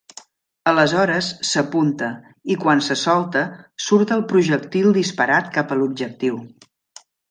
Aleshores, 0.69 1.27
s'apunta 1.49 2.09
i, 2.29 2.57
quan 2.65 2.83
se 2.89 2.99
solta, 3.03 3.45
surt 3.91 4.17
el 4.19 4.27
projectil 4.35 4.93
disparat 5.01 5.57
cap 5.61 5.75
a 5.75 5.83
l'objectiu. 5.83 6.47